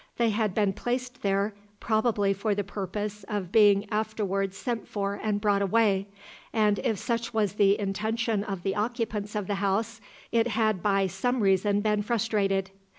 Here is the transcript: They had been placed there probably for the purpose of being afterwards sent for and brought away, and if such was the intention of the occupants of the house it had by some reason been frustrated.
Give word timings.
They 0.17 0.31
had 0.31 0.55
been 0.55 0.73
placed 0.73 1.21
there 1.21 1.53
probably 1.79 2.33
for 2.33 2.55
the 2.55 2.63
purpose 2.63 3.23
of 3.27 3.51
being 3.51 3.87
afterwards 3.91 4.57
sent 4.57 4.87
for 4.87 5.19
and 5.21 5.39
brought 5.39 5.61
away, 5.61 6.07
and 6.51 6.79
if 6.79 6.97
such 6.97 7.35
was 7.35 7.53
the 7.53 7.79
intention 7.79 8.43
of 8.43 8.63
the 8.63 8.75
occupants 8.75 9.35
of 9.35 9.45
the 9.45 9.55
house 9.61 10.01
it 10.31 10.47
had 10.47 10.81
by 10.81 11.05
some 11.05 11.39
reason 11.39 11.81
been 11.81 12.01
frustrated. 12.01 12.71